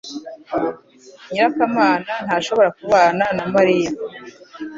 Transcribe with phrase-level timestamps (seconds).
[1.31, 3.89] nyirakamana ntashobora kubana na Mariya